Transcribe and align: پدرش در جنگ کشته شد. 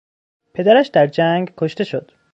پدرش 0.53 0.87
در 0.87 1.07
جنگ 1.07 1.53
کشته 1.57 1.83
شد. 1.83 2.11